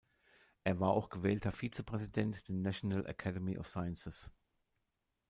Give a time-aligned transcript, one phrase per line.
[0.63, 4.31] Er war auch gewählter Vizepräsident der National Academy of Sciences.